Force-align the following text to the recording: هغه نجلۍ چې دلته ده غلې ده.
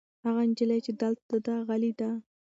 هغه 0.25 0.41
نجلۍ 0.49 0.79
چې 0.85 0.91
دلته 1.01 1.35
ده 1.45 1.55
غلې 1.67 1.91
ده. 1.99 2.09